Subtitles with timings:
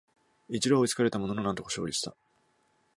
[0.49, 2.15] 一度は追いつかれたものの、なんとか勝利した